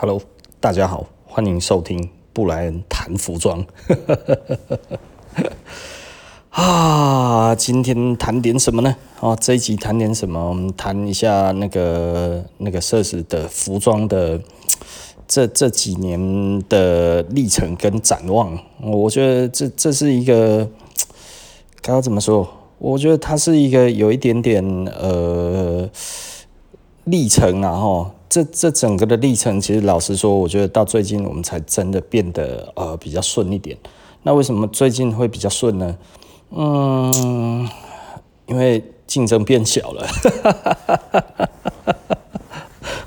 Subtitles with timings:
[0.00, 0.22] Hello，
[0.60, 3.66] 大家好，欢迎收听布莱恩谈服装。
[6.54, 8.94] 啊，今天谈点什么呢？
[9.18, 10.50] 啊，这一集谈点什么？
[10.50, 14.40] 我们谈一下那个那个 Sirs 的服装的
[15.26, 18.56] 这这几年的历程跟展望。
[18.80, 20.68] 我觉得这这是一个
[21.82, 22.48] 该怎么说？
[22.78, 24.64] 我觉得它是一个有一点点
[24.96, 25.90] 呃
[27.02, 28.14] 历程啊，哈。
[28.28, 33.76] 这这整个的历程，其实老实说，我觉得到最近我们才真的变得呃比较顺一点。
[34.22, 35.96] 那为什么最近会比较顺呢？
[36.50, 37.68] 嗯，
[38.46, 40.06] 因为竞争变小了。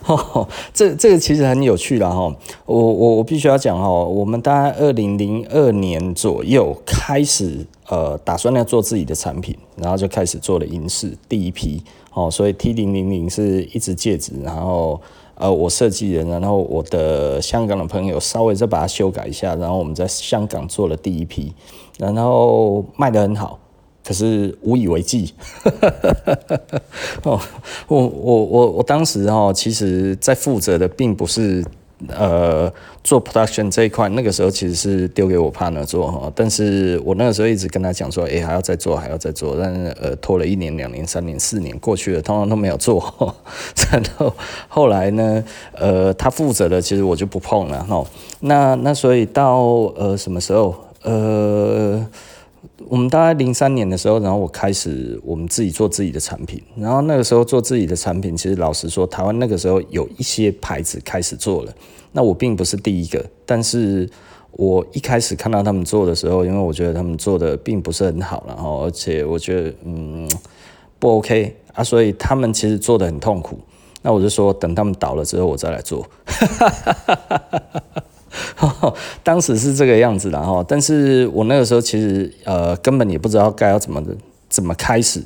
[0.08, 2.36] 哦，这这个其实很有趣啦哈。
[2.66, 11.82] 我我我必须要讲哈，我们大概二零零二年左右开始呃打算要做自己的产品，然后就开始做了银饰第一批。
[12.14, 15.00] 哦，所以 T 零零零是一只戒指，然后
[15.36, 21.54] 呃我设计人，然后我的香港的朋友稍微再把它修改一下，然后我们在香港做了第一批，
[21.98, 23.60] 然后卖得很好，
[24.04, 25.34] 可是无以为继。
[27.24, 27.40] 哦，
[27.88, 31.66] 我我我我当时哈，其实在负责的并不是。
[32.08, 32.72] 呃，
[33.04, 43.02] 做 production 这一块，那个时候其实是丢给我 partner 做哈，但是我那个时候一直跟他讲说，哎、还要再做，还要再做，但是呃，拖了一年、两年、三年、四年过去了，通常都没有做。
[43.92, 44.34] 然后
[44.68, 45.44] 后来呢，
[45.74, 48.06] 呃，他负责的，其实我就不碰了哈。
[48.40, 49.60] 那那所以到
[49.96, 50.76] 呃什么时候？
[51.04, 52.06] 呃。
[52.88, 56.62] 我们大概零三年的时候，然后我开始我们自己做自己的产品。
[56.76, 61.74] 然后那个时候做自己的产品，其实老实说，台湾那个时候有一些牌子开始做了。
[62.12, 64.10] 那我并不是第一个，但是
[64.52, 70.30] 我一开始看到他们做的时候，因为我觉得他们做的并不是很好，然后而且我觉得嗯
[71.00, 73.60] 不 OK 啊，所以他们其实做的很痛苦。
[74.02, 76.02] 那我就说，等他们倒了之后，我再来做。
[76.26, 77.42] 哈哈哈哈哈
[77.94, 78.04] 哈
[79.24, 84.04] 当时是这个样子的哈，但是我那个时候其实呃根本也不知道该要怎么
[84.50, 85.22] 怎么开始，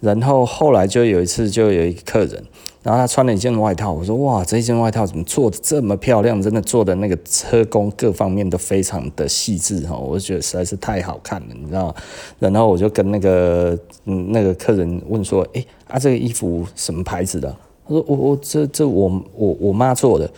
[0.00, 2.44] 然后后来就有一次就有一个客人，
[2.82, 6.40] 然后他穿了一件外套，我说哇，这一件外套怎么做的这么漂亮？
[6.42, 11.94] 真的做的那个车工各方面都非常的细致哈，我就觉得实在是太好看了，你知道？
[12.38, 17.54] 然后我就跟那个嗯那个客人问说，哎、欸、啊这个衣服什么牌子的？
[17.86, 20.30] 他说我我这这我我我妈做的，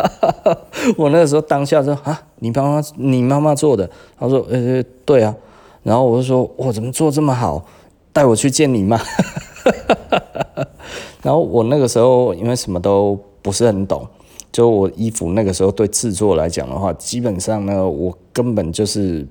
[0.96, 3.88] 我那个时候当下说啊，你妈妈你妈妈做的？
[4.18, 5.34] 他说呃、对啊，
[5.82, 7.64] 然后我就说我怎么做这么好？
[8.12, 9.00] 带我去见你妈。
[11.22, 14.06] 然后我那个时候因为什么都不是很懂，
[14.52, 19.26] 就我衣服那个时候对制作来讲的话，基本上呢我根本就是。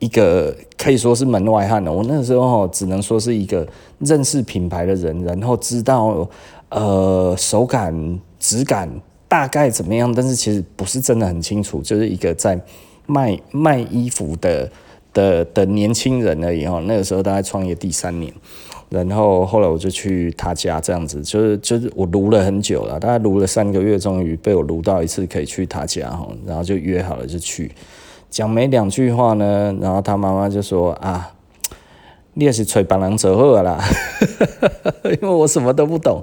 [0.00, 1.92] 一个可以说是门外汉了。
[1.92, 3.66] 我那个时候只能说是一个
[3.98, 6.24] 认识品牌的人，然后知道
[6.70, 8.88] 呃手感、质感
[9.26, 12.58] 大概怎么样，但是其实不是真的很清楚，就是一个在
[13.06, 14.70] 卖卖衣服的
[15.12, 16.80] 的的年轻人而已哈。
[16.86, 18.32] 那个时候大概创业第三年，
[18.90, 27.70] 然后后来我就去他家这样子，就是就是我撸了很久了，大概撸了三个月，终于被我撸到一次可以去他家哈，然后就约好了就去。
[28.30, 31.30] 讲没两句话呢，然后他妈妈就说啊，
[32.38, 33.82] 你也是吹白狼折货啦，
[35.10, 36.22] 因为我什么都不懂，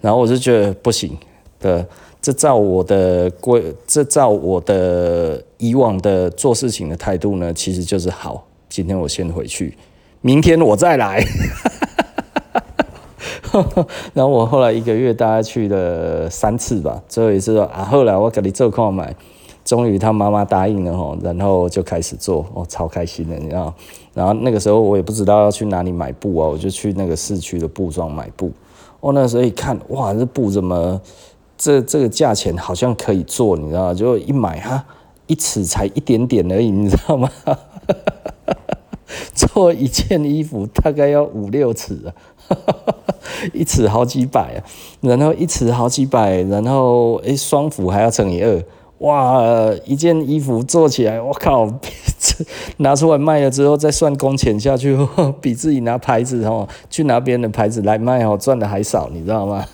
[0.00, 1.18] 然后我就觉得不行
[1.58, 1.84] 的，
[2.22, 8.46] 这照我的规，这照我的以往的做事情的态度呢，其实就是好。
[8.68, 9.76] 今天我先回去，
[10.20, 11.24] 明天我再来。
[14.14, 19.12] 然后我后来一个月大概去了三次吧，最后一次说啊，后来我给你做看买。
[19.64, 23.74] 终于他妈妈答应了哈，然后就开始做，哦，超开心的，你知道？
[24.18, 28.50] 然后那个时候我也不知道要去哪里买布啊，我就去那个市区的布庄买布。
[28.98, 31.00] 哦，那时候一看，哇，这布怎么
[31.56, 33.94] 这这个价钱好像可以做，你知道？
[33.94, 34.84] 就一买哈，
[35.28, 37.30] 一尺才一点点而已，你知道吗？
[39.36, 42.10] 做一件衣服大概要五六尺啊，
[43.54, 44.58] 一尺好几百啊，
[45.00, 48.60] 然后一尺好几百，然后诶，双幅还要乘以二。
[48.98, 49.40] 哇，
[49.84, 51.68] 一件衣服做起来，我靠，
[52.78, 54.96] 拿出来卖了之后再算工钱下去，
[55.40, 59.64] 比自己拿牌子哦，去拿别人的牌子来卖哦，赚的还少，你知道吗？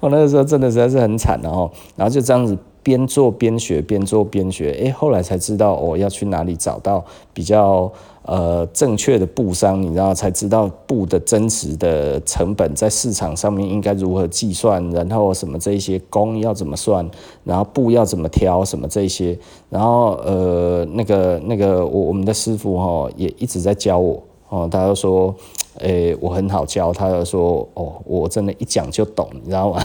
[0.00, 7.90] 我 那个时候真的实在是很惨的哦，然后就这样子边做边学，边做边学，诶，后来才知道我要去哪里找到比较。
[8.26, 17.06] 呃，正确的布商，你知道才知道布的真实的成本在市场上面应该如何计算，然后什么这些工要怎么算，
[17.44, 19.38] 然后布要怎么挑，什么这些，
[19.68, 25.34] 然后呃，那个那个我我们的师傅哈也一直在教我哦，他就说，
[25.80, 29.84] 诶、我很好教，他就说，哦，我真的一讲就懂，你知道吗？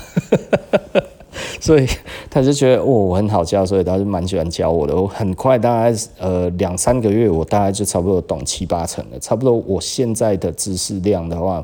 [1.61, 1.85] 所以
[2.29, 4.95] 他就觉得哦，我很好教，所以他就蛮喜欢教我的。
[4.95, 9.19] 我很快大概呃两三个月，我大概就差不多懂七八成了。
[9.19, 11.63] 差不多我现在的知识量的话，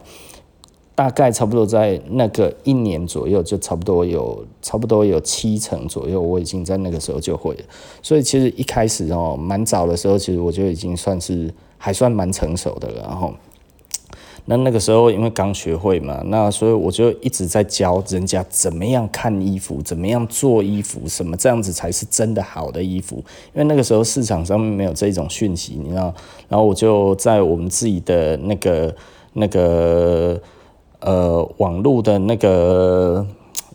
[0.94, 7.64] 大概差不多在那个一年左右，就差不多有差不多有七成左右，我已经在那个时候就会了。
[8.02, 13.02] 所以其实一开始哦，蛮早的时候，其实我就已经算是还算蛮成熟的了。
[13.04, 13.34] 然后。
[14.46, 23.18] 那那个时候因为刚学会嘛，那所以我就一直在教人家怎么样看衣服，怎么样做衣服，什么这样子才是真的好的衣服。
[23.54, 26.14] 因为那个时候市场上面没有这种讯息，你知道。
[26.48, 28.96] 然后我就在我们自己的那个
[29.34, 30.40] 那个
[31.00, 33.26] 呃网络的那个。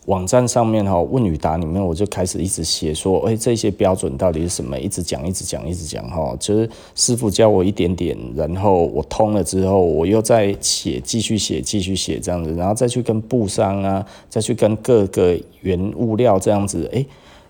[0.07, 4.77] 网站上面哈问与答里面，我就开始一直写说，哎，这些标准到底是什么？
[4.79, 6.35] 一直讲，一直讲，一直讲哈。
[6.39, 17.05] 就是师傅教我一点点，然后我通了之后，我又再写，继续写，继续写这样子，然后再去跟布商啊，再去跟各个原物料这样子，哎，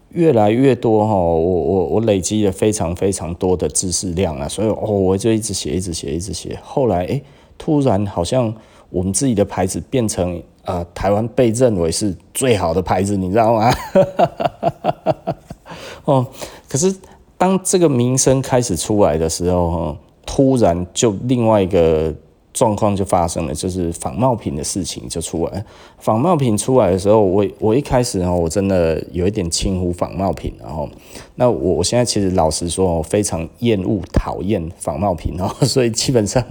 [0.09, 1.15] 越来越多哈。
[1.15, 6.59] 我我我累积了非常非常多的知识量啊，所以哦，我就一直写，一直写，一直写。
[6.61, 7.21] 后来哎，
[7.57, 8.53] 突然好像
[8.89, 10.43] 我们自己的牌子变成。
[10.63, 13.73] 呃，台湾被认为是最好的牌子，你知道吗？
[16.05, 16.25] 哦，
[16.69, 16.95] 可是
[17.37, 22.13] 当这个名声开始出来的时候，突然就另外一个。
[22.53, 25.63] 状况就发生了，就是仿冒品的事情就出来。
[25.97, 30.89] 仿冒品出来的时候，我我一开始哈，我真的有一点轻忽仿冒品，然后
[31.35, 36.43] 那我我现在其实老实说，我非常厌恶讨厌仿冒品哦， 所以基本上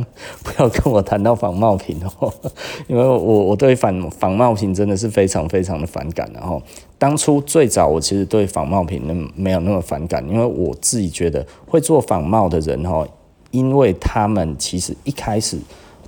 [0.42, 2.32] 不要跟我谈到仿冒品哦，
[2.88, 6.30] 因为我我对仿仿冒品真的是非常非常的反感。
[6.32, 6.62] 然后
[6.96, 13.06] 当初最早我其实对仿冒品那没有那么反感，因为我自己觉得会做仿冒的人哈，
[13.50, 15.58] 因为他们其实一开始。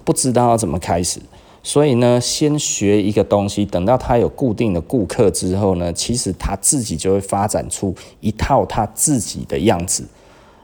[0.04, 1.20] 不知道要怎么开始，
[1.62, 10.04] 所以呢，先学一个东西，等到他有固定的顾客之后呢，其实他自己就会发展出一套他自己的样子。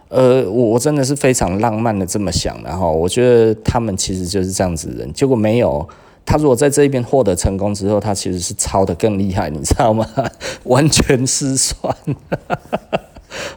[0.08, 5.12] 呃，我我真的是非常浪漫的这么想，然后我觉得他们其实就是这样子的人。
[5.12, 5.86] 结果没有，
[6.24, 10.06] 他如果在这一边获得成功之后，他其实是抄得更厉害，你知道吗？
[10.64, 11.94] 完全失算。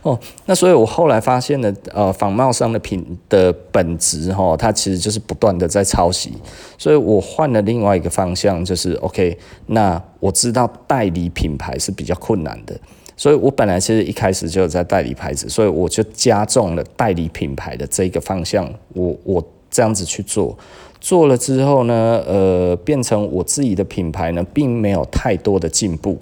[0.01, 6.33] 哦，那所以我后来发现了，呃，仿冒商的品的本质哈，它其实就是不断的在抄袭，
[6.77, 9.37] 所以我换了另外一个方向，就是 OK，
[9.67, 12.75] 那我知道代理品牌是比较困难的，
[13.15, 20.57] 所以我本来其实一开始就有在代理牌子，所以我就加重了代理品牌的这个方向，我我这样子去做，
[20.99, 26.17] 做了之后呢，呃，变成我自己的品牌呢，并没有太多的进步。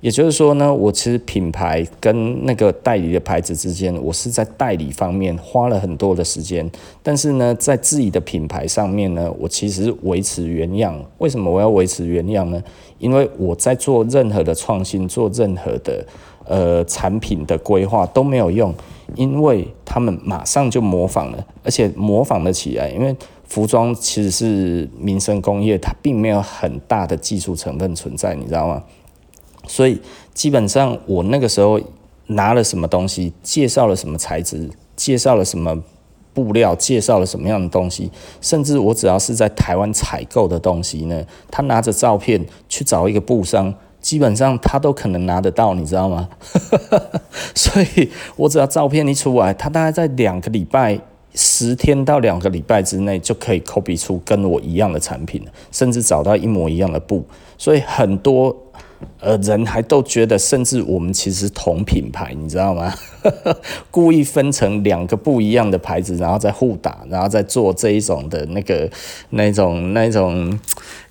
[0.00, 6.70] 也就是说呢，我其实品牌跟那个代理的牌子之间，我是在代理方面花了很多的时间，
[7.02, 10.96] 但是呢，在自己的品牌上面呢，我其实维持原样。
[11.18, 12.62] 为什么我要维持原样呢？
[12.98, 16.06] 因为我在做任何的创新，做任何的
[16.44, 18.72] 呃产品的规划都没有用，
[19.16, 22.88] 因为他们马上就模仿了，而且模仿了起来。
[22.90, 28.84] 因为服装其实是民生工业，它并没有很大的技术成分存在，你知道吗？
[29.68, 30.00] 所以
[30.34, 31.80] 基本上，我那个时候
[32.26, 35.80] 拿了什么东西，介绍了什么材质，介绍了什么
[36.34, 38.10] 布料，介绍了什么样的东西，
[38.40, 46.28] 甚至我只要是在台湾采购的东西呢，他拿着照片去找一个布商，基本上他都可能拿得到，你知道吗？
[47.54, 51.00] 所以我只要照片一出来，他大概在两个礼拜、
[51.34, 57.24] 十天到两个礼拜之内就可以 copy 出跟我一样的产品，甚至找到一模一样的布，
[57.56, 58.54] 所以很多。
[59.20, 62.92] 呃，人还都觉得，甚至我们其实同品牌，你知道吗？
[63.90, 68.90] 故意分成两个不一样的牌子，然后再互打，然后再做这一种的那个、
[69.30, 70.58] 那种、那种，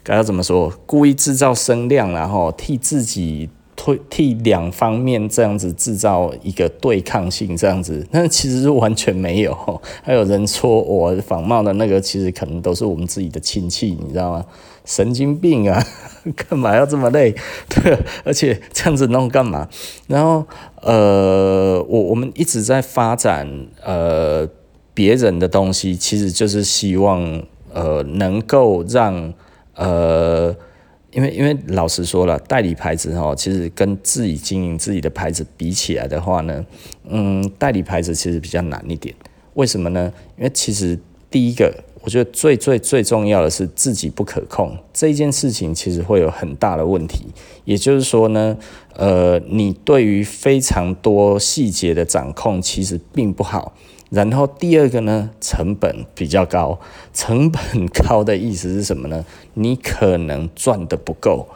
[0.04, 0.74] 该要怎么说？
[0.86, 9.56] 故意制造声量，然后替自己推，替两方面这样子制造一个对抗性，这样子，那其实是完全没有。
[10.04, 14.44] 还有人说我仿冒的那个，其实可能都是我们自己的亲戚，你知道吗？
[14.84, 15.84] 神经病啊！
[16.36, 17.36] 干嘛要这么累？
[17.70, 19.68] 对，而且这样子弄干嘛？
[20.08, 20.46] 然后，
[20.82, 24.48] 呃，我我们一直在发展呃
[24.94, 27.44] 别人的东西，其实就是希望
[27.74, 29.34] 呃能够让
[29.76, 30.56] 呃，
[31.18, 36.64] 因为因为老实说了，代理牌子哈，其实跟自己经营自己的牌子比起来的话呢，
[37.10, 39.16] 嗯，代理牌子其实比较难一点。
[39.56, 40.14] 为什么呢？
[40.38, 41.00] 因为其实
[41.32, 41.84] 第一个。
[42.04, 47.26] 我觉得最最最重要的是自己不可控这件事情，其实会有很大的问题。
[47.66, 48.56] 也就是说呢，
[48.96, 53.74] 呃，你对于非常多细节的掌控其实并不好。
[54.10, 56.80] 然后第二个呢，成本比较高。
[57.14, 59.26] 成本高的意思是什么呢？
[59.54, 61.48] 你可能赚得不够。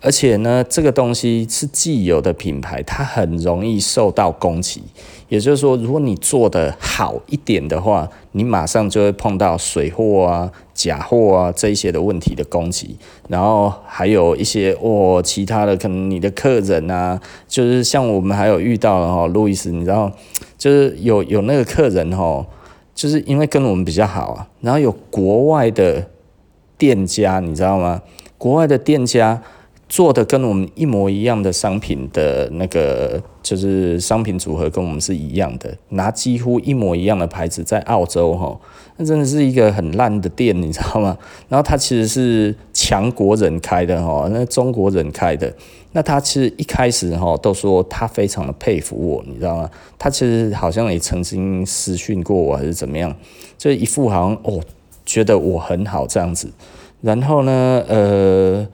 [0.00, 4.82] 而且呢，这个东西是既有的品牌，它很容易受到攻击。
[5.28, 12.96] 也就是说，如果你做得好一点的话，你马上就会碰到水货啊、假货啊这一些的问题的攻击。
[13.28, 20.10] 然后还有一些哦，其他的可能你的客人啊，就是像我们还有遇到了哈，路易斯，你知道，
[20.56, 22.46] 就是有有那个客人哈，
[22.94, 26.08] 就是因为跟我们比较好啊，然后有国外的
[26.78, 28.00] 店家，你知道吗？
[28.38, 29.42] 国外的店家。
[29.88, 38.58] 做的跟我们一模一样的商品的那个，就是商品组合跟我们是一样的，拿几乎一模一样的牌子在澳洲哈，
[38.96, 41.16] 那真的是一个很烂的店，你知道吗？
[41.48, 45.54] 然后他其实是强国人开的哈，那中国人开的，
[45.92, 49.70] 那他其实一开始哈都说他非常的佩服我，你知道吗？
[49.96, 53.14] 他其实好像也曾经私讯过我还是怎么样，
[53.56, 54.60] 就一副好像哦
[55.04, 56.50] 觉得我很好这样子，
[57.00, 58.66] 然后呢，呃。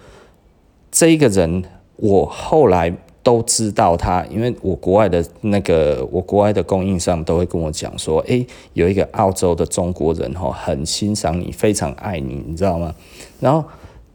[0.92, 1.64] 这一个人，
[1.96, 12.94] 我后来都知道他，因为我国外的那个，我国外的供应商都会跟我讲说，诶，有一个澳洲的中国人哈，很欣赏你，非常爱你，你知道吗？
[13.40, 13.64] 然后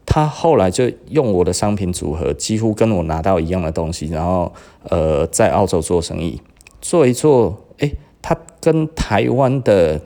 [0.06, 4.52] 他后来就用我的商品组合，几乎跟我拿到一样的东西，然后
[4.84, 6.40] 呃，在澳洲做生意，
[6.80, 10.00] 做一做，诶，他跟台湾的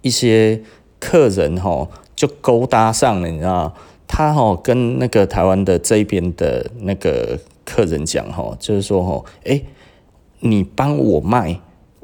[0.00, 0.62] 一些
[0.98, 3.72] 客人哈就勾搭上了，你知道吗？
[4.14, 9.64] 他哈跟那个台湾的这边的那个客人讲哈，就是说哈，诶，
[10.40, 11.58] 你帮我卖，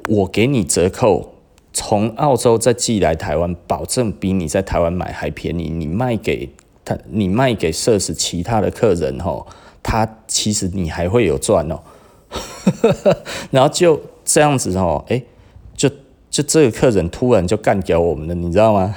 [0.06, 1.34] 我给你折扣，
[1.70, 5.68] 从澳洲再寄来台湾，保证比你在台湾买还便宜。
[5.68, 6.48] 你卖给
[6.82, 9.44] 他，你卖给设施其他的客人哈，
[9.82, 11.78] 他其实你还会有赚哦。
[13.52, 15.22] 然后就这样子哦，诶。
[16.30, 18.94] 就这个客人突然就干掉我们了，你知道吗？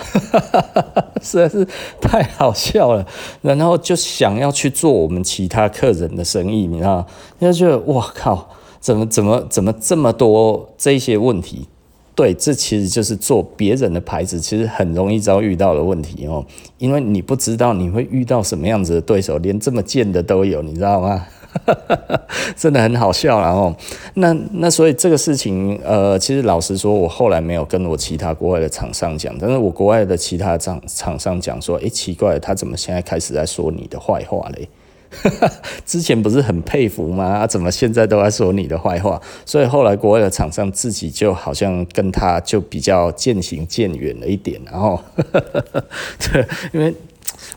[1.21, 1.65] 实在是
[2.01, 3.05] 太好笑了。
[3.41, 7.05] 然后就想要去做我们其他客人的生意，你知道吗？
[7.39, 11.67] 就觉得哇靠，怎么怎么怎么这么多这些问题？
[12.13, 16.45] 对，这其实就是做别人的牌子，其实很容易遭遇到的问题哦。
[16.77, 21.25] 因为你不知道你会遇到什么样子的对手，连这么贱的都有，你知道吗？
[22.55, 23.75] 真的很好笑，然后
[24.15, 34.67] 那那所以这个事情，呃，其实老实说，我后来没有跟我其他国外的厂商讲，但是我国外的其他厂厂商讲说，诶，奇怪，他怎么现在开始在说你的坏话嘞？
[35.85, 37.45] 之前不是很佩服吗？
[37.45, 39.21] 怎么现在都在说你的坏话？
[39.45, 44.99] 所以后来国外的厂商自己就好像跟他就比较渐行渐远了一点，然后
[46.31, 46.93] 对，因为。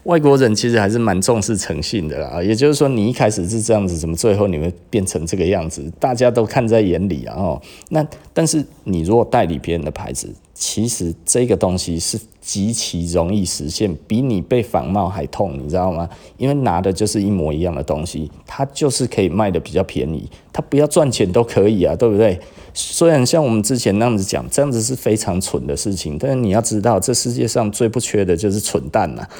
[0.03, 5.91] 外国人其实还是蛮重视诚信的啦，也就是说，你一开始是这样子，怎么最后你会变成这个样子？
[5.99, 7.35] 大家都看在眼里啊。
[7.37, 16.09] 哦，那但是你如果代理别人的牌子，其实这个东西是极其容易实现，比你被仿冒还痛，你知道吗？
[16.37, 22.39] 因为拿的就是一模一样的东西，它就是可以卖的比较便宜，它不要赚钱都可以啊，对不对？
[22.77, 29.25] 虽然像我们之前那样子讲，这样子是非常蠢的事情，但是你要知道，这世界上最不缺的就是蠢蛋呐。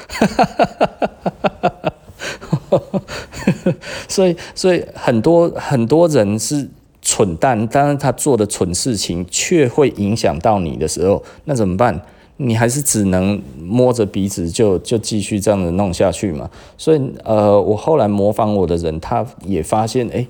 [4.07, 6.67] 所以，所以很多很多人是
[7.01, 12.01] 蠢蛋，但是他做的蠢事情却会影响到你的时候，那怎么办？
[12.37, 16.49] 你还是只能摸着鼻子就就继续这样子弄下去嘛。
[16.77, 20.25] 所以，呃，我后来模仿我的人，他也发现，哎。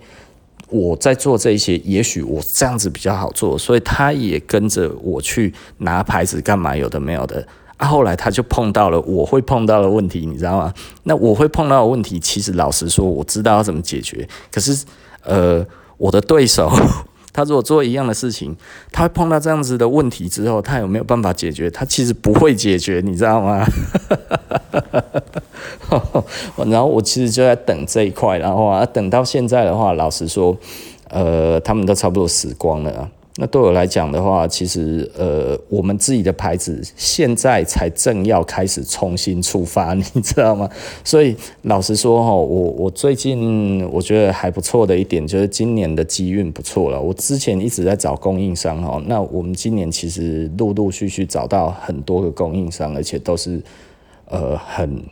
[0.76, 6.76] 我在做这些，也许我这样子比较好做，所以他也跟着我去拿牌子干嘛？
[6.76, 7.88] 有的没有的啊。
[7.88, 10.74] 后来他就碰到了我会碰到的问题，你知道吗？
[11.04, 14.28] 那我会碰到的问题，其实老实说，我知道要怎么解决。
[14.52, 14.84] 可是，
[15.24, 15.66] 呃，
[15.98, 16.72] 我的对手。
[17.36, 18.56] 他如果做一样的事情，
[18.94, 21.70] 他碰到这样子的问题之后，他有没有办法解决？
[21.70, 23.68] 他其实不会解决，你知道吗？
[26.66, 30.58] 然后我其实就在等这一块，然后啊，等到现在的话，老实说，
[31.10, 33.10] 呃，他们都差不多死光了。
[33.38, 40.70] 那对我来讲的话，其实呃，我们自己的牌子现在才正要开始重新出发， 你知道吗？
[41.04, 47.02] 所以老实说哈，我我最近我觉得还不错的一点就是今年的机运不错了。
[47.02, 53.62] 我之前一直在找供应商哈，那我们今年其实陆陆续续找到很多个供应商，而且都是
[54.30, 55.04] 呃很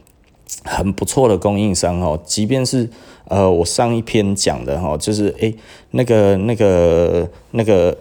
[0.64, 2.18] 很不错的供应商哈。
[2.24, 2.90] 即便是
[3.28, 5.54] 呃我上一篇讲的哈，就是诶
[5.92, 7.94] 那个那个那个。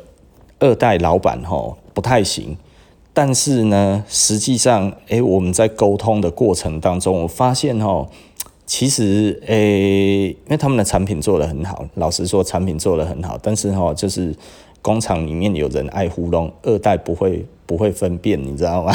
[0.63, 2.57] 二代老板吼不太行，
[3.13, 8.09] 但是呢，实际上，诶、我们在沟通的过程当中，我发现吼，
[8.65, 14.33] 其实，诶、因为他们的产品做得很好，老实说，产品做得很好，但是吼，就是
[14.81, 18.95] 工厂里面有人爱糊弄，二代不会不会分辨，你知道吗？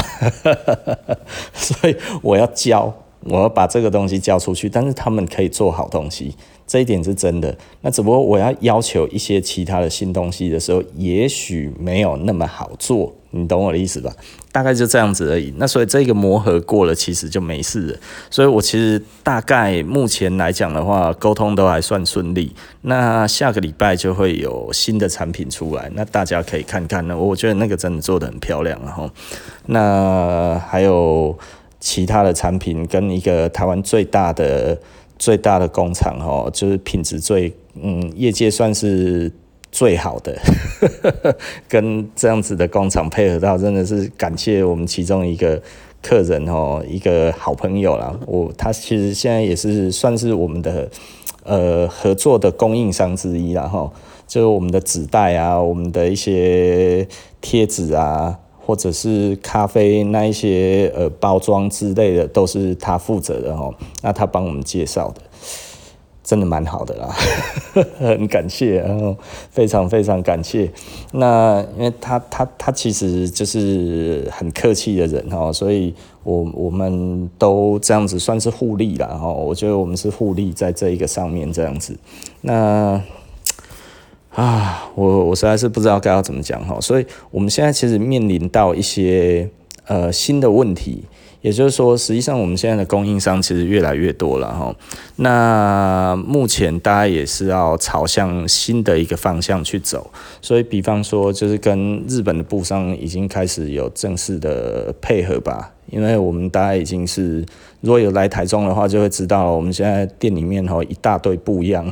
[1.53, 2.93] 所以我要教。
[3.29, 7.55] 我要把这个东西交出去，但是他们可以做好东西，这一点是真的。
[7.81, 13.13] 那只不过我要要求一些其他的新东西的时候，也许没有那么好做。
[13.31, 14.11] 你懂我的意思吧？
[14.53, 15.53] 大概就这样子而已。
[15.57, 17.97] 那所以这个磨合过了，其实就没事了。
[18.31, 22.55] 所以我其实大概目前来讲的话，沟通都还算顺利。
[22.81, 27.15] 那下个礼拜就会有新的产品出来，那大家可以看看呢。
[27.15, 29.09] 我觉得那个真的做得很漂亮，然后
[29.65, 31.37] 那还有
[31.79, 34.79] 其他的产品，跟一个台湾最大的
[35.17, 39.31] 最大的工厂哦，就是品质最嗯，业界算是。
[39.69, 40.35] 最好的，
[41.67, 45.61] 跟这样子的工厂配合到，真的是感谢我们其中一个
[46.01, 48.17] 客人哦，一个好朋友啦。
[48.25, 50.89] 我他其实现在也是算是我们的
[51.43, 53.91] 呃合作的供应商之一啦哈。
[54.25, 57.05] 就是我们的纸袋啊，我们的一些
[57.41, 63.73] 贴纸啊，或者是咖啡那一些呃包装之类的，都是他负责的哦。
[64.03, 65.21] 那他帮我们介绍的。
[66.21, 67.07] 真的蛮好的啦，
[67.97, 69.15] 很感谢，然后
[69.49, 70.69] 非常非常感谢。
[71.13, 75.93] 那因为他他他其实就是很客气的人哈，所以
[76.23, 79.31] 我我们都这样子算是互利了哈。
[79.31, 81.97] 我觉得我们是互利在这一个上面这样子。
[82.41, 83.01] 那
[84.37, 86.79] 啊，我我实在是不知道该要怎么讲哈。
[86.79, 89.49] 所以我们现在其实面临到一些
[89.87, 91.03] 呃新的问题。
[91.47, 94.75] 也就是说，实际上我们现在的供应商其实越来越多了哈。
[95.15, 100.11] 那目前大家也是要朝向新的一个方向去走，
[100.41, 105.71] 所以比方说，就是跟日本的布商已经开始有正式的配合吧。
[105.89, 107.45] 因为我们大家已经是，
[107.79, 111.89] 如果有来台中的话，就会知道我们现在店里面哈一大堆布样，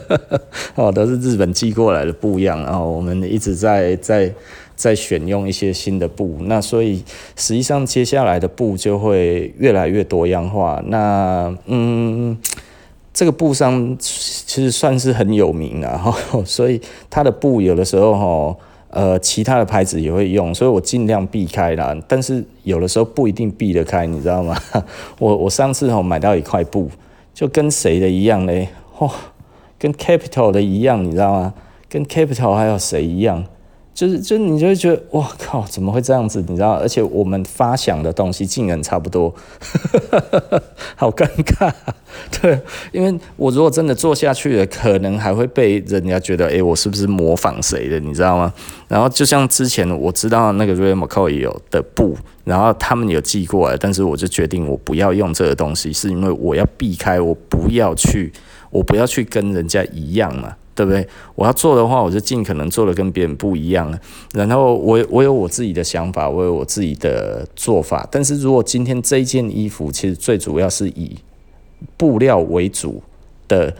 [0.76, 4.32] 哦，都是日本寄过来的布样，然后我们一直在在。
[4.78, 7.02] 再选用一些新的布，那所以
[7.34, 10.80] 实际上接下来的布就会越来越多样化。
[10.86, 12.38] 那嗯，
[13.12, 16.14] 这个布商其实算是很有名了哈，
[16.46, 16.80] 所以
[17.10, 18.56] 它的布有的时候哈，
[18.90, 21.92] 呃，其他的牌子也会用，所以我尽量避开啦。
[22.06, 24.56] 但是有的时候不一定避得开，你知道吗？
[25.18, 26.88] 我我上次哈买到一块布，
[27.34, 28.68] 就跟谁的一样嘞？
[28.96, 29.10] 嚯，
[29.76, 31.54] 跟 Capital 的一样，你知道吗？
[31.88, 33.44] 跟 Capital 还有谁一样？
[33.98, 36.40] 就是，就你就会觉得，哇靠，怎么会这样子？
[36.46, 39.34] 你知道，而且我们发想的东西竟然差不多，
[40.94, 41.72] 好尴尬。
[42.40, 42.60] 对，
[42.92, 47.98] 因为我如果真的做下去了，可能还会被人家觉得，哎、欸，我是不是模仿谁的？
[47.98, 48.54] 你知道吗？
[48.86, 58.32] 然后就像之前我知道那个 Real McCoy 有的布，然后他们有寄过来，但是我就决定我不要用这个东西，是因为我要避开，我不要去，
[58.70, 60.54] 我不要去跟人家一样嘛。
[60.78, 61.04] 对不对？
[61.34, 63.98] 我要做的话，我就尽可能做的跟别人不一样了。
[64.32, 68.06] 然后我我有我自己的想法，我有我自己的做法。
[68.12, 71.16] 但是如果今天这一件衣服，其实最主要是以
[71.96, 73.02] 布料为主
[73.48, 73.74] 的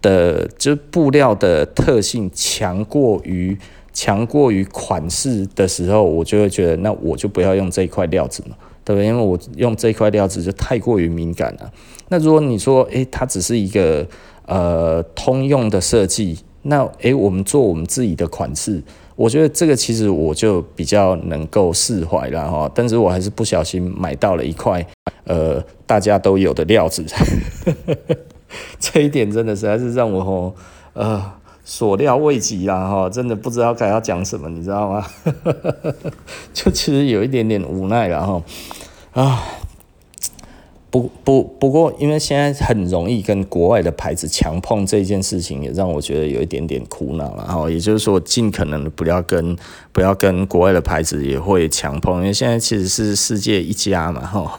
[0.00, 3.58] 的，就是布料的特性强过于
[3.92, 8.54] 强过于款式的时候，我就会觉得，那我就不要用这一块料子嘛，
[8.84, 9.06] 对不对？
[9.08, 11.72] 因为我用这一块料子就太过于敏感了。
[12.08, 14.06] 那如果你说，诶，它只是一个。
[14.46, 18.82] 呃，通用的设计，那诶、我们做我们自己的款式，
[19.16, 22.70] 我觉得这个其实我就比较能够释怀了哈。
[22.74, 24.86] 但是我还是不小心买到了一块
[25.24, 27.04] 呃大家都有的料子，
[28.78, 30.54] 这一点真的是还是让我
[30.92, 31.32] 呃
[31.64, 35.04] 所料未及啦哈，真的不知道该要讲什么，你知道吗？
[36.54, 38.42] 就其实有一点点无奈了哈
[39.20, 39.42] 啊。
[40.96, 47.68] 不不不过，因为现在很容易跟国外的牌子强碰这件事情，也让我觉得有一点点苦恼了哈。
[47.68, 49.54] 也就是说，尽可能的不要跟
[49.92, 54.58] 不要跟国外的牌子也会强碰，因为现在其实是世界一家嘛 哈。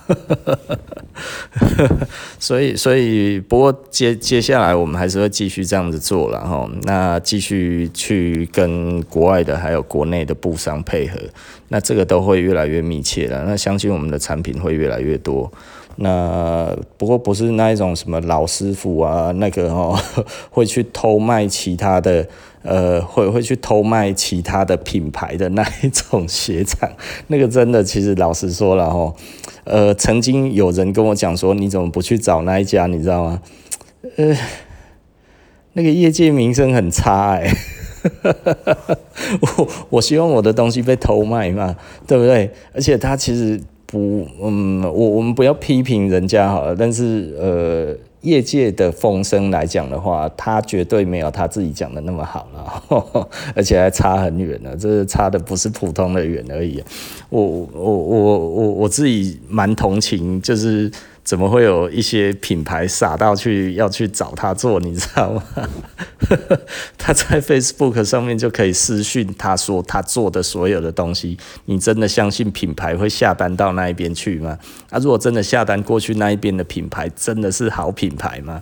[2.37, 6.69] 所以所以，不过接接下来我们还是会继续这样子做了哈。
[6.83, 11.17] 那继续去跟国外的还有国内的布商配合，
[11.69, 13.43] 那这个都会越来越密切了。
[13.47, 15.51] 那相信我们的产品会越来越多。
[15.99, 19.97] 那不过不是那一种什么老师傅啊，那个哦，
[20.51, 22.27] 会去偷卖其他的，
[22.61, 26.87] 呃，会会去偷卖其他的品牌的那一种鞋厂，
[27.27, 29.15] 那个真的其实老实说了哦，
[29.63, 33.41] 呃，曾经有人跟我讲说，你怎么不去找那一家，你知道吗？
[34.17, 34.37] 呃，
[35.73, 37.51] 那个业界名声很差哎，
[39.41, 42.51] 我我希望我的东西被偷卖嘛，对不对？
[42.73, 43.59] 而且他其实。
[43.87, 56.83] 不，嗯，我我们不要批评人家好了，但是呃，业界的风声来讲的话，他绝对没有他自己讲的那么好了， 而且还差很远呢，这差的不是普通的远而已。
[57.29, 60.91] 我我我我我自己蛮同情，就是
[61.27, 65.43] 怎么会有一些品牌傻到去要去找他做，你知道吗？
[66.97, 74.57] 他在 Facebook 上面就可以私讯他说他做的所有的东西，你真的相信品牌会下单到那一边去吗？
[74.89, 78.61] 啊，如果真的下单过去那一边的品牌真的是好品牌吗？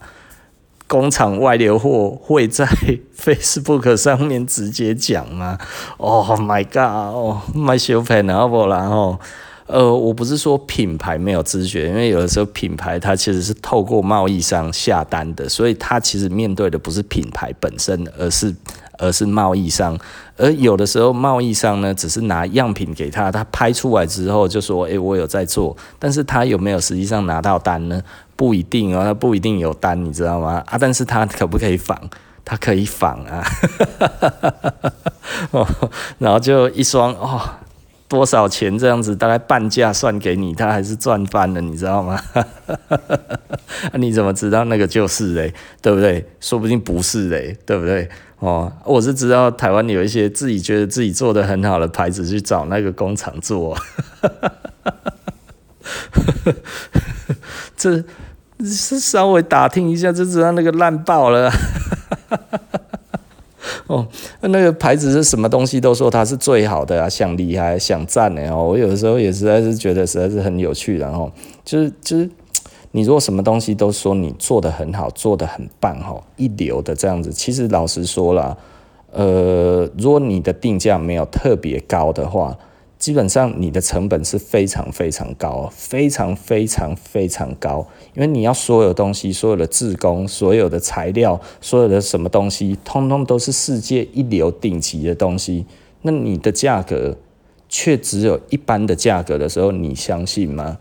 [0.87, 2.67] 工厂外流货会在
[3.15, 5.59] Facebook 上面直接讲吗
[5.97, 7.13] ？Oh my god！
[7.13, 8.87] 哦，买小品好不啦？
[8.89, 9.19] 哦，
[9.67, 18.55] 呃，我不是说品牌没有知觉，因为有的时候品牌它其实是透过贸易商下单的，所以它其实面对的不是品牌本身，而是
[18.99, 19.97] 而是贸易商。
[20.37, 28.01] 而有的时候贸易商呢，只是拿样品给他，他拍出来之后就说：“诶，我有在做。”但是他有没有实际上拿到单呢？
[28.35, 30.61] 不一定哦，他不一定有单，你知道吗？
[30.67, 31.97] 啊，但是他可不可以仿？
[32.43, 33.43] 他可以仿啊，
[35.49, 35.65] 哦，
[36.19, 37.41] 然后就一双哦，
[38.07, 39.15] 多少钱这样子？
[39.15, 42.19] 大概半价算给你，他还是赚翻了，你知道吗？
[43.93, 45.53] 你怎么知道那个就是嘞？
[45.81, 46.25] 对不对？
[46.39, 48.07] 说不定不是嘞，对不对？
[48.39, 53.77] 哦，我是知道台湾有一些自己觉得自己做的很好的牌子，去找那个工厂做，
[57.75, 58.03] 这。
[58.63, 61.51] 是稍微打听一下就知道那个烂爆了。
[63.87, 64.07] 哦，
[64.41, 68.63] 那个牌子是什么东西都说它是最好的啊，想厉害想赞的哦。
[68.69, 71.31] 我有的时候也实在是觉得实在是很有趣，然后
[71.63, 72.29] 就是就是
[72.91, 78.57] 你如果什么东西都说你做的很好，做的很棒哈，一流的这样子，其实老实说了，
[79.11, 82.57] 呃，如果你的定价没有特别高的话。
[83.05, 95.67] 基本上你的成本是非常非常高，非常非常非常高，因为你要所有东西、所有的制工、所有的材料、所有的什么东西，通通都是世界一流顶级的东西，
[96.01, 97.15] 那你的价格
[97.69, 100.79] 却只有一般的价格的时候，你相信吗？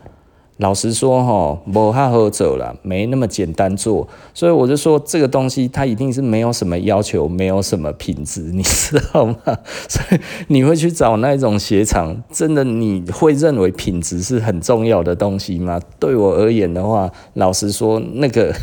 [0.57, 9.35] 老实说，哈，不太好走了，没那么简单做，所以我就说这个东西它一定是没有什么要求，没有什么品质， 你知道吗？
[9.89, 15.77] 所以你会去找那种鞋厂，真的你会认为品质是很重要的东西吗？
[15.99, 18.55] 对我而言的话，老实说，那个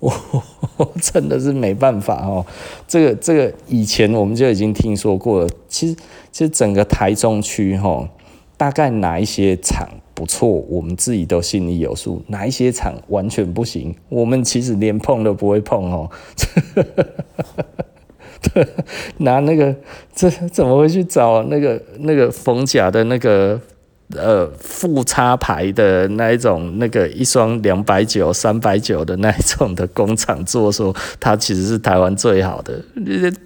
[0.00, 0.12] 我
[0.76, 2.44] 我真的是没办法哦。
[2.88, 5.94] 这个这个以前我们就已经听说过了，其实
[6.32, 8.08] 其实整个台中区哈，
[8.56, 9.88] 大概哪一些厂？
[10.18, 12.20] 不错，我们自己都心里有数。
[12.26, 16.10] 哪一些厂完全不行，我们其实连碰都不会碰哦。
[19.18, 19.72] 拿那个，
[20.12, 23.60] 这怎么会去找那个那个逢甲的那个
[24.16, 32.82] 呃副插牌的那一种那个一双两百九、三百九的那一种的工厂做，说它其实是台湾最好的，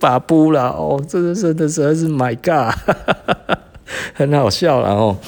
[0.00, 2.74] 把布了哦，真的真的实在是 My God，
[4.14, 5.18] 很好笑，然后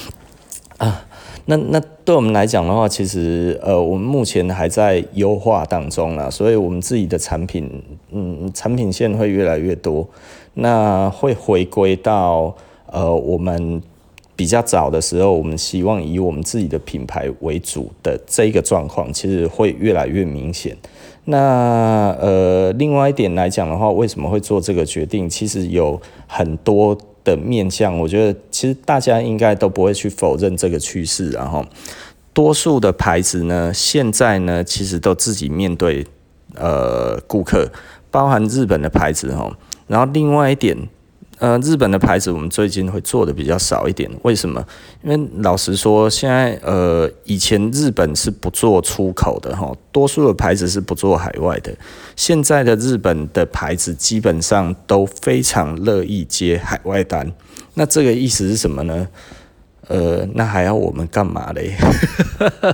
[0.77, 1.05] 啊。
[1.47, 7.69] 那那对我们来讲的话，其实呃，我们目前还在优化当中啦，所以我们自己的产品，
[8.11, 10.07] 嗯，产品线会越来越多。
[10.55, 12.55] 那会回归到
[12.87, 13.79] 呃，我们
[14.35, 20.75] 比较早的时候，我们希望以我们自己的品牌为主的这个状况，其实会越来越明显。
[21.25, 25.29] 那呃，另外一点来讲的话，为什么会做这个决定？
[25.29, 26.97] 其实有很多。
[27.25, 31.65] 的面向，我觉得其实大家应该都不会去否认这个趋势，然后
[32.31, 36.07] 多数的牌子呢，现在呢其实都自己面对
[36.53, 37.69] 呃顾客，
[38.09, 39.51] 包含日本的牌子哈，
[39.87, 40.77] 然后另外一点。
[41.39, 44.65] 呃，日本的牌子我们最近会做的比较少一点，为什么？
[45.03, 51.75] 因为老实说，现在呃，以前日本是不做出口的哈，多数的牌子是不做海外的。
[52.15, 57.29] 现在的日本的牌子基本上都非常乐意接海外单。
[57.73, 59.07] 那这个意思是什么呢？
[59.89, 61.75] 呃，那还要我们干嘛嘞？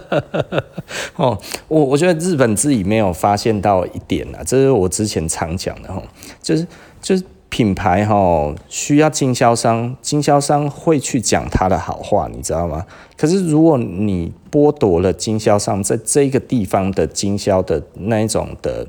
[1.17, 1.35] 哦，
[1.67, 6.01] 我我觉得日本自己没有发现到一点啊，这是我之前常讲的哈，
[6.43, 6.67] 就是
[7.01, 7.23] 就是。
[7.51, 12.85] 品牌哈需要经销商，经销商会去讲他的好话，你知道吗？
[13.17, 18.87] 可是如果你剥夺了经销商在这个地方的经销的那一种的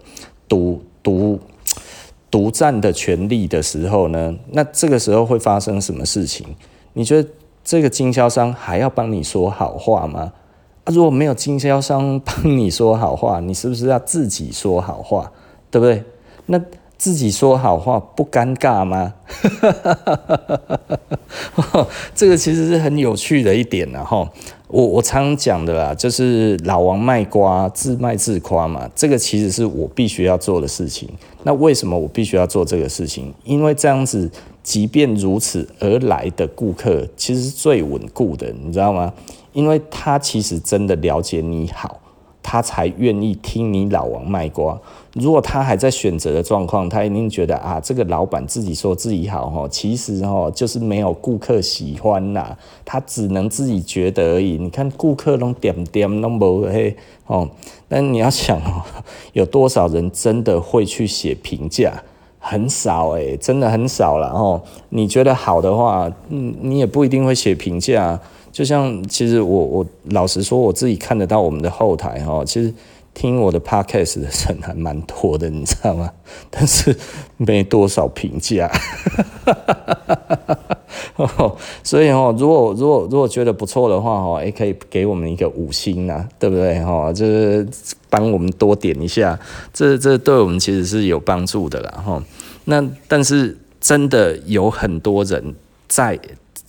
[0.49, 1.41] 独独
[2.31, 6.47] 独占的权利的时候呢，那这个时候会发生什么事情？
[6.93, 7.29] 你觉得
[7.65, 10.33] 这个经销商还要帮你说好话吗？
[10.85, 15.33] 啊，如果没有经销商帮你说好话，你是不是要自己说好话？
[15.69, 16.05] 对不对？
[16.47, 16.61] 那。
[17.03, 19.13] 自己说好话不尴尬吗？
[22.15, 24.29] 这个其实是很有趣的一点然后
[24.69, 28.89] 我我常讲的啦，就是老王卖瓜，自卖自夸嘛。
[28.95, 31.09] 这个其实是我必须要做的事情。
[31.43, 33.35] 那为什么我必须要做这个事情？
[33.43, 34.31] 因为这样子，
[34.63, 39.13] 即便如此而来的顾客，其实是最稳固的，你知道吗？
[39.53, 41.99] 因为他其实真的了解你好。
[42.43, 44.79] 他才愿意听你老王卖瓜。
[45.15, 54.57] 如果他还在选择的状况，他一定觉得啊，这个老板自己说自己好哈，其实哈就是没有顾客喜欢呐，他只能自己觉得而已。
[54.59, 57.49] 你看顾客拢点点拢无嘿哦，
[57.89, 58.83] 但你要想哦，
[59.35, 62.03] 有多少人真的会去写评价？
[62.45, 64.61] 很少诶，真的很少了哦。
[64.89, 68.19] 你觉得好的话，嗯，你也不一定会写评价。
[68.53, 72.73] 就像其实我我老实说，我自己看得到我们的后台哈，其实。
[73.15, 76.11] 听我的 podcast 的人还蛮多的，你知道吗？
[76.49, 76.97] 但是
[77.37, 78.73] 没多少评价，
[81.85, 86.83] 所以哦，如果如果如果觉得不错的话哦，也可以给我们一个五星啊，对不对？
[86.83, 87.69] 哈，就是
[88.09, 89.39] 帮我们多点一下，
[89.75, 91.91] 这这对我们其实是有帮助的啦。
[92.03, 92.25] 哈，
[92.65, 95.55] 那但是真的有很多人
[95.87, 96.19] 在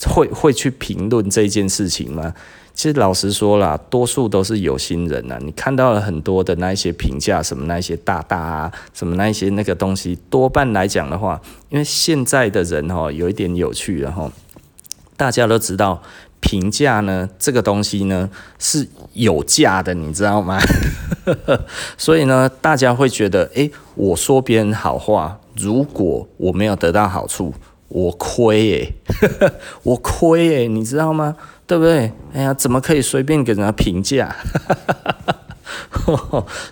[0.07, 2.33] 会会去评论这件事情吗？
[2.73, 5.37] 其实老实说啦，多数都是有心人呐。
[5.43, 14.31] 你看到了很多的那一些评价，什么那一些大大啊，什么那一些那个东西，多半来讲的话，因为现在的人哈有一点有趣了哈，
[15.15, 16.01] 大家都知道
[16.39, 18.27] 评价呢这个东西呢
[18.57, 20.59] 是有价的，你知道吗？
[21.95, 27.53] 所以呢，大家会觉得，诶，我说别人好话，如果我没有得到好处，
[27.93, 28.93] 我亏诶，
[29.83, 31.35] 我亏诶，你知道吗？
[31.67, 32.11] 对不对？
[32.33, 34.35] 哎呀，怎么可以随便给人家评价？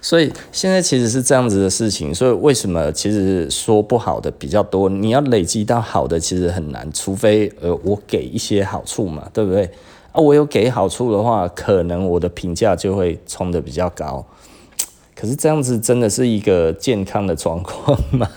[0.01, 2.13] 所以现在其实是这样子的事情。
[2.13, 4.89] 所以为什么其实说不好的比较多？
[4.89, 9.65] 你要累积到好的其实很难，除非呃我给一些好处嘛，对不对？
[10.11, 14.25] 啊，我有给好处的话，可能我的评价就会冲得比较高。
[15.15, 18.27] 可是这样子真的是一个健康的状况吗？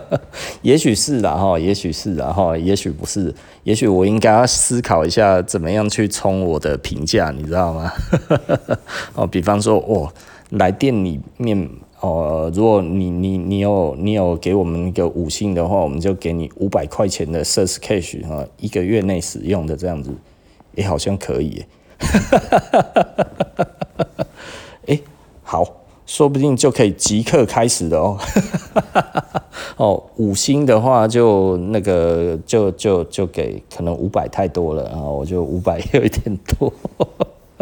[0.62, 7.92] 也许是啦哈，也许是啦哈，也许不是，也许我应该要思考一下怎么样去冲我的评价，你知道吗？
[9.14, 10.12] 哦，比方说，哦，
[10.50, 11.68] 来店里面，
[12.00, 20.10] 哦，如果你你你有你有给我们一个五星的话，我们就给你五百块钱的 s e r c h cash 哈，一个月内使用的这样子，
[20.74, 21.64] 也好像可以，
[24.86, 24.98] 哎，
[25.42, 25.81] 好。
[26.12, 28.18] 说不定就可以即刻开始的哦，
[29.78, 36.70] 哦，五星的话就那个就就就给，可能五百太多了啊，我就五百有一点多，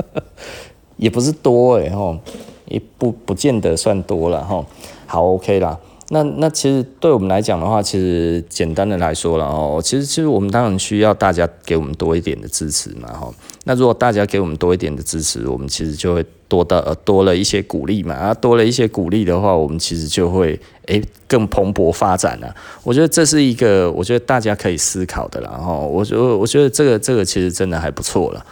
[0.99, 2.19] 也不是多哎吼，
[2.67, 4.67] 也不不见得算多了哈，
[5.07, 5.79] 好 OK 啦。
[6.13, 13.33] 那那其实对我们来讲的话，其实简单的来说了哦，其实其实我们当然需要大家给我们多一点的支持嘛哈。
[13.63, 22.53] 那如果大家给我们多一点的支持，我们其实就会多到呃多了一些鼓励嘛啊，多了一些鼓励的话，我们其实就会诶更蓬勃发展了。
[22.83, 25.73] 我觉得这是一个我觉得大家可以思考的啦哈。
[25.73, 28.45] 我觉得我觉得这个这个其实真的还不错了。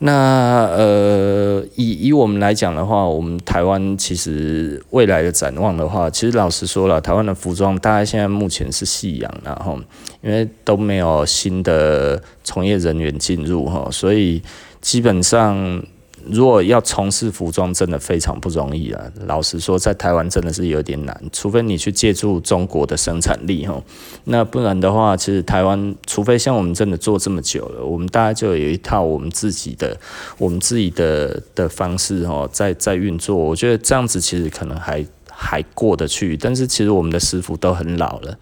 [0.00, 9.78] 那呃，以以我们来讲的话，我们台湾其实未来的展望的话，其实老实说了，台湾的服装大家现在目前是夕阳，然后
[10.22, 14.42] 因为都没有新的从业人员进入哈，所以
[14.80, 15.82] 基本上。
[16.28, 19.02] 如果要从事服装，真的非常不容易啊！
[19.26, 23.82] 老实说，在台湾真的是有点难，除非你去借助中国的生产力哈，
[24.24, 29.96] 那不然的话，其实台湾，除非像我们真的做这么久了，我们大概就有一套我们自己的、
[30.36, 33.36] 我们自己的的方式哦，在在运作。
[33.36, 38.38] 我觉得这样子其实可能还还过得去，但是其实我们的师傅都很老了，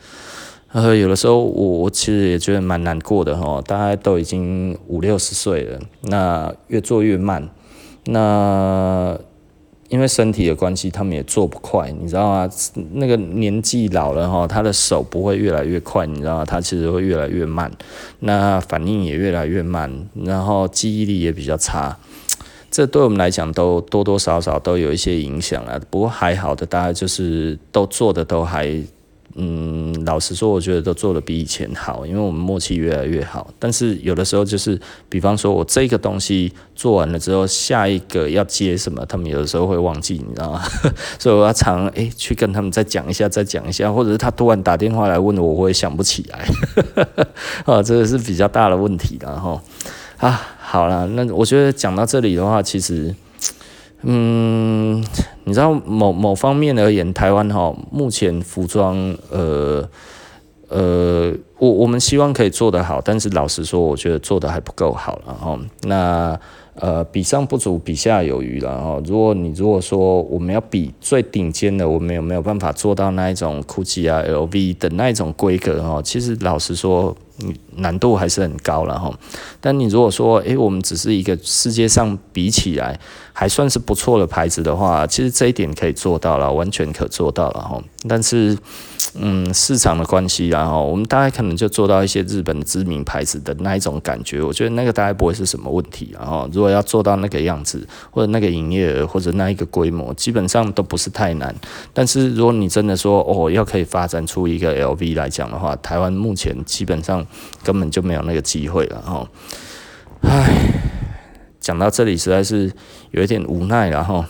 [0.73, 7.49] 呃，有的时候我我其实也觉得蛮难过的哈，大概都已经五六十岁了，那越做越慢。
[8.11, 9.19] 那
[9.91, 12.51] 因为身体的关系，他们也做不快，你知道吗？
[12.93, 16.45] 那个年纪老了哈，他的手不会越来越快，你知道吗？
[16.45, 17.71] 他其实会越来越慢，
[18.21, 21.99] 那反应也越来越慢，然后记忆力也比较差，
[22.71, 25.81] 这对我们来讲都多多少少都有一些影响了。
[25.91, 28.83] 不过还好的，大概就是都做的都还。
[29.41, 33.55] 嗯，老实说，我觉得都做得比以前好，因为我们默契越来越好。
[33.57, 34.77] 但是有的时候就是，
[35.09, 40.65] 比方说我这个东西做完了之后，下一个要接什么，他们有的时候会忘记，你知道吗？
[41.21, 46.45] 所以我要常哎、欸、去跟他们再讲一下，再讲一下，或者是他突然打电话来问我，我会想不起来。
[47.65, 49.63] 啊，这个是比较大的问题的哈。
[50.17, 53.15] 啊，好了，那我觉得讲到这里的话，其实。
[54.03, 55.05] 嗯，
[55.45, 58.97] 你知道某某方面而言，台湾哈目前服装，
[59.31, 59.89] 呃
[60.69, 65.59] 呃，我我们希望可以做得好，但是老实说，我觉得做得还不够好了哈。
[65.83, 66.39] 那
[66.75, 69.03] 呃，比上不足，比下有余了哈。
[69.05, 76.01] 如果你如果说我们要比最顶尖的，我们有没有办法做到那一种 GUCCI 啊、LV 的那一种规格哈？
[76.03, 77.17] 其实老实说，
[77.77, 79.13] 难度还是很高了哈。
[79.61, 82.99] 但你如果说，诶，我们只是一个世界上比起来
[83.33, 87.83] 还算是不错的牌子的话，其实这一点可以做到了，完全可做到了哈。
[88.09, 88.57] 但是，
[89.15, 96.11] 嗯，市场的关系，然后我们大概可能就做到一些日本知名牌子的那一种感觉，我觉得那个大概不会是什么问题。
[96.13, 101.55] 然后，如果要做到那个样子，或者那个营业额，或者那一个规模，基本上都不是太难。
[101.93, 107.27] 但是，如果你真的说哦，要可以发展出一个 LV 来讲的话，台湾目前基本上
[107.63, 109.01] 根本就没有那个机会了。
[109.03, 109.29] 哈，
[110.23, 110.51] 唉，
[111.61, 112.73] 讲到这里实在是
[113.11, 114.29] 有一点无奈了哈。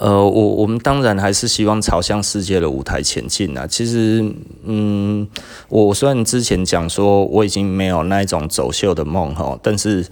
[0.00, 3.66] 呃，我我们当然还是希望朝向世界的舞台前进啊。
[3.66, 4.24] 其实，
[4.64, 5.26] 嗯，
[5.68, 10.06] 我虽然之前讲说我已经没有那一种走秀的梦哈，但是，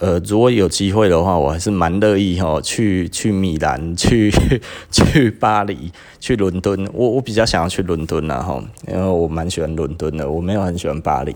[0.00, 4.30] 呃，如果有机会的话，我还是蛮乐意哈去去米兰、去
[4.92, 6.88] 去巴黎、去伦敦。
[6.92, 11.34] 我我比较想要去伦敦啊哈，因为我蛮喜欢伦敦的，我没有很喜欢巴黎。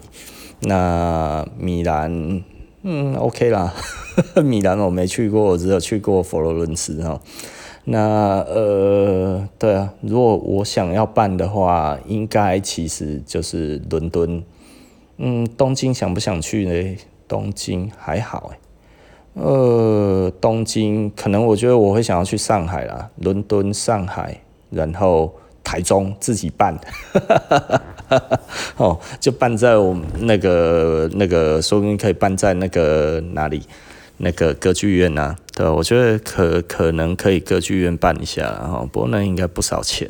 [0.61, 2.43] 那米兰，
[2.83, 3.73] 嗯，OK 啦，
[4.43, 7.21] 米兰我没去过，我只有去过佛罗伦斯哈。
[7.91, 14.43] 那呃，对啊，如果我想要办的话，应该其实就是伦敦。
[15.17, 16.97] 嗯，东京想不想去呢？
[17.27, 18.59] 东京还好诶。
[19.43, 25.33] 呃，东京可能我觉得我会想要去上海啦，伦敦、上海，然后
[25.65, 26.79] 台中自己办。
[28.77, 33.63] 哦，就办在我们那个那个，说不定可以办在那个哪里？
[34.19, 40.09] 那个歌剧院呐、啊，对，我觉得可可能可以歌剧院办一下，然后不过那应该不少钱。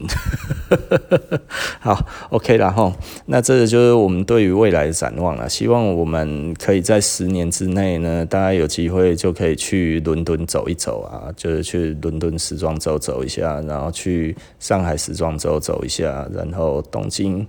[1.80, 2.92] 好，OK 然后
[3.26, 5.48] 那这个就是我们对于未来的展望了。
[5.48, 17.46] 希望我们可以在十年之内呢，大家有机会就可以去伦敦走一走啊，就是去伦敦时装周走一下，然后去上海时装周走一下，然后东京。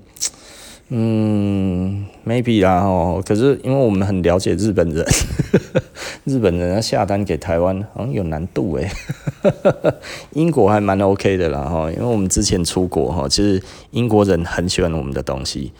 [0.91, 5.05] 嗯，maybe 啦哦，可是因为我们很了解日本人，
[6.25, 8.89] 日本人要下单给台湾好像有难度诶。
[10.33, 15.71] 英国还蛮 OK 的啦哈，因为我们之前出国哈，其实英国人很喜欢我们的东西，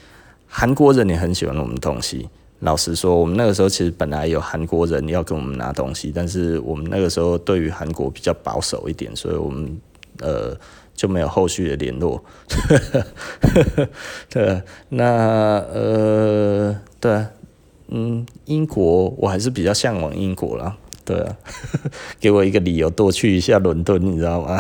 [0.46, 2.30] 韩国人也很喜欢我们的东西。
[2.60, 9.76] 老实说，我们那个时候其实本来有韩国人要跟我们拿东西，但是我们那个时候对于韩国比较保守一点，所以我们
[10.20, 10.56] 呃。
[11.00, 12.22] 就没有后续的联络，
[14.30, 15.06] 对，那
[15.74, 17.26] 呃，对，
[17.88, 21.38] 嗯，英国我还是比较向往英国啦，对啊，
[22.20, 24.60] 给我一个理由多去一下伦敦，你知道吗？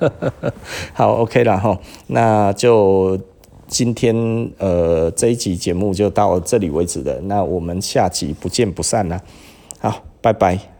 [0.92, 3.18] 好，OK 了哈，那就
[3.66, 4.14] 今天
[4.58, 9.18] 呃这一集节目就到这里为止了，那我们下集不见不散啦，
[9.80, 10.75] 好，拜拜。